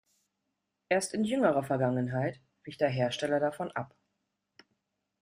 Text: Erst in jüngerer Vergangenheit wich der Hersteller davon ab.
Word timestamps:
Erst 0.89 1.13
in 1.13 1.23
jüngerer 1.25 1.61
Vergangenheit 1.61 2.41
wich 2.63 2.77
der 2.79 2.89
Hersteller 2.89 3.39
davon 3.39 3.69
ab. 3.73 3.93